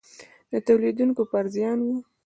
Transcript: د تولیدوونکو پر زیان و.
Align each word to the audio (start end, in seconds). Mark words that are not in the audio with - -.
د 0.51 0.53
تولیدوونکو 0.67 1.23
پر 1.31 1.45
زیان 1.55 1.79
و. 1.83 1.87